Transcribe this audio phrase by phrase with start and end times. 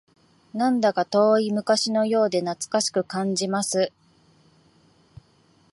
[0.55, 3.91] なんだか遠い昔のようで懐かしく感じます